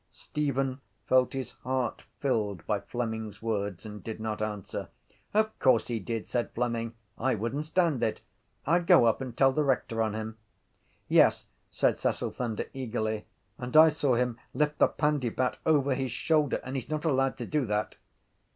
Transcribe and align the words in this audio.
Stephen 0.09 0.81
felt 1.05 1.33
his 1.33 1.51
heart 1.63 2.01
filled 2.19 2.65
by 2.65 2.79
Fleming’s 2.79 3.39
words 3.39 3.85
and 3.85 4.03
did 4.03 4.19
not 4.19 4.41
answer. 4.41 4.87
—Of 5.31 5.59
course 5.59 5.89
he 5.89 5.99
did! 5.99 6.27
said 6.27 6.49
Fleming. 6.55 6.95
I 7.19 7.35
wouldn’t 7.35 7.67
stand 7.67 8.01
it. 8.01 8.19
I’d 8.65 8.87
go 8.87 9.05
up 9.05 9.21
and 9.21 9.37
tell 9.37 9.51
the 9.51 9.63
rector 9.63 10.01
on 10.01 10.15
him. 10.15 10.39
—Yes, 11.07 11.45
said 11.69 11.99
Cecil 11.99 12.31
Thunder 12.31 12.65
eagerly, 12.73 13.27
and 13.59 13.77
I 13.77 13.89
saw 13.89 14.15
him 14.15 14.39
lift 14.55 14.79
the 14.79 14.87
pandybat 14.87 15.59
over 15.67 15.93
his 15.93 16.11
shoulder 16.11 16.59
and 16.63 16.75
he’s 16.75 16.89
not 16.89 17.05
allowed 17.05 17.37
to 17.37 17.45
do 17.45 17.65
that. 17.65 17.93